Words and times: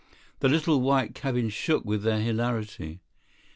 The 0.39 0.49
little 0.49 0.81
white 0.81 1.13
cabin 1.13 1.49
shook 1.51 1.85
with 1.85 2.01
their 2.01 2.19
hilarity. 2.21 3.01